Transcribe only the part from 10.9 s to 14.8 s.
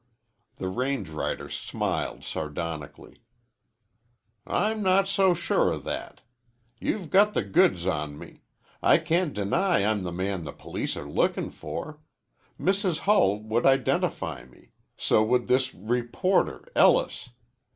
are lookin' for. Mrs. Hull would identify me.